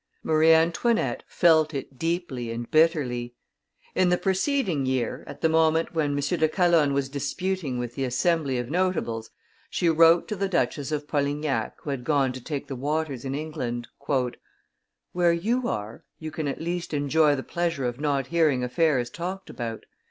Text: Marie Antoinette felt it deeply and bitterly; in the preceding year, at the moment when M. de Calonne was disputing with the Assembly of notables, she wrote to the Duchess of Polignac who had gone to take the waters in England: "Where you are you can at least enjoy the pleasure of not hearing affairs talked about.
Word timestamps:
Marie 0.23 0.51
Antoinette 0.51 1.21
felt 1.27 1.75
it 1.75 1.99
deeply 1.99 2.49
and 2.49 2.71
bitterly; 2.71 3.35
in 3.93 4.09
the 4.09 4.17
preceding 4.17 4.83
year, 4.87 5.23
at 5.27 5.41
the 5.41 5.47
moment 5.47 5.93
when 5.93 6.13
M. 6.13 6.15
de 6.19 6.47
Calonne 6.49 6.91
was 6.95 7.07
disputing 7.07 7.77
with 7.77 7.93
the 7.93 8.03
Assembly 8.03 8.57
of 8.57 8.71
notables, 8.71 9.29
she 9.69 9.89
wrote 9.89 10.27
to 10.27 10.35
the 10.35 10.49
Duchess 10.49 10.91
of 10.91 11.07
Polignac 11.07 11.75
who 11.83 11.91
had 11.91 12.03
gone 12.03 12.33
to 12.33 12.41
take 12.43 12.65
the 12.65 12.75
waters 12.75 13.23
in 13.23 13.35
England: 13.35 13.89
"Where 15.11 15.33
you 15.33 15.67
are 15.67 16.03
you 16.17 16.31
can 16.31 16.47
at 16.47 16.59
least 16.59 16.95
enjoy 16.95 17.35
the 17.35 17.43
pleasure 17.43 17.85
of 17.85 17.99
not 17.99 18.25
hearing 18.25 18.63
affairs 18.63 19.11
talked 19.11 19.51
about. 19.51 19.85